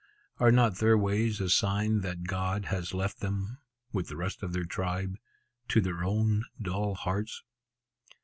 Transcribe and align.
Are 0.39 0.51
not 0.51 0.79
their 0.79 0.97
ways 0.97 1.39
a 1.39 1.47
sign 1.47 1.99
that 2.01 2.23
God 2.23 2.65
has 2.65 2.91
left 2.91 3.19
them 3.19 3.59
(with 3.93 4.07
the 4.07 4.17
rest 4.17 4.41
of 4.41 4.51
their 4.51 4.63
tribe) 4.65 5.19
to 5.67 5.79
their 5.79 6.03
own 6.03 6.45
dull 6.59 6.95
hearts? 6.95 7.43